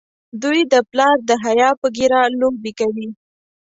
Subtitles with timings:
[0.41, 3.07] دوی د پلار د حیا په ږیره لوبې کوي.